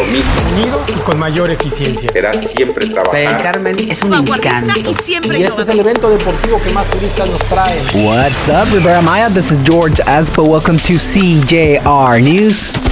[0.00, 0.28] compromiso.
[0.52, 2.10] Unido y con mayor eficiencia.
[2.12, 3.10] Será siempre trabajar.
[3.10, 4.80] Playa del Carmen es un encanto.
[4.80, 7.78] y siempre Y este es el evento deportivo que más turistas nos trae.
[8.04, 9.28] What's up, Rivera Maya?
[9.28, 10.44] This is George Aspo.
[10.44, 12.89] Welcome to CJR News.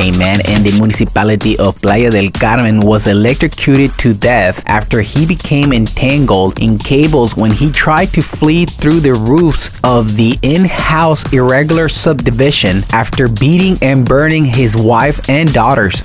[0.00, 5.24] A man in the municipality of Playa del Carmen was electrocuted to death after he
[5.26, 11.32] became entangled in cables when he tried to flee through the roofs of the InHouse
[11.32, 16.02] irregular subdivision after beating and burning his wife and daughters.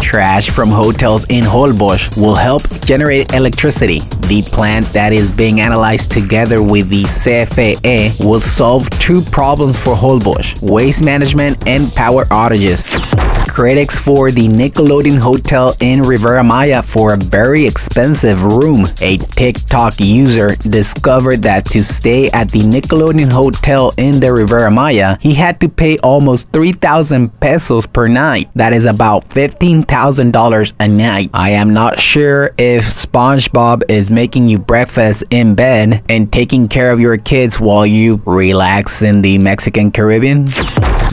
[0.00, 4.00] Trash from hotels in Holbox will help generate electricity.
[4.28, 9.94] The plant that is being analyzed together with the CFE will solve two problems for
[9.94, 12.82] Holbox waste management and power outages.
[13.52, 18.86] Critics for the Nickelodeon Hotel in Riviera Maya for a very expensive room.
[19.02, 25.18] A TikTok user discovered that to stay at the Nickelodeon Hotel in the Riviera Maya,
[25.20, 28.48] he had to pay almost 3,000 pesos per night.
[28.54, 31.28] That is about $15,000 a night.
[31.34, 36.90] I am not sure if SpongeBob is making you breakfast in bed and taking care
[36.90, 40.48] of your kids while you relax in the Mexican Caribbean.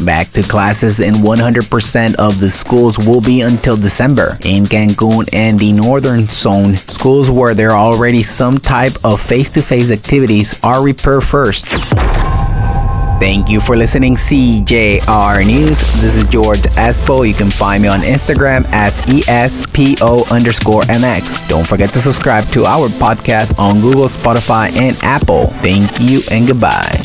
[0.05, 4.37] Back to classes in 100% of the schools will be until December.
[4.45, 9.49] In Cancun and the northern zone, schools where there are already some type of face
[9.51, 11.67] to face activities are repair first.
[13.19, 15.81] Thank you for listening, CJR News.
[16.01, 17.27] This is George Espo.
[17.27, 21.49] You can find me on Instagram as ESPO underscore MX.
[21.49, 25.47] Don't forget to subscribe to our podcast on Google, Spotify, and Apple.
[25.59, 26.98] Thank you and goodbye.